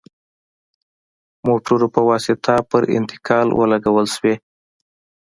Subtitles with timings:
[1.47, 4.35] موټرو په واسطه پر انتقال ولګول شوې.